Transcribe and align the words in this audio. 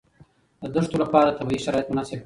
د 0.61 0.63
دښتو 0.75 0.95
لپاره 1.03 1.35
طبیعي 1.39 1.61
شرایط 1.65 1.87
مناسب 1.89 2.13
دي. 2.17 2.19